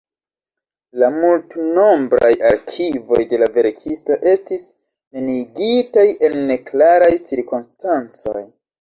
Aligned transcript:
La 1.01 1.09
multnombraj 1.17 2.31
arkivoj 2.53 3.21
de 3.35 3.41
la 3.43 3.51
verkisto 3.59 4.19
estis 4.35 4.67
neniigitaj 5.15 6.09
en 6.31 6.43
neklaraj 6.51 7.15
cirkonstancoj. 7.33 8.39